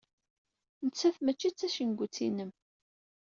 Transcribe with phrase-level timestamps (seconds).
[0.85, 2.51] Nettat mačči d tacengut-inem.